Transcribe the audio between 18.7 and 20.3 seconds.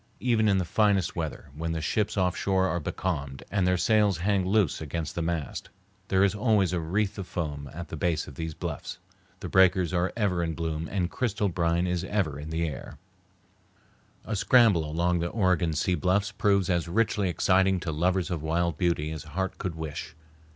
beauty as heart could wish.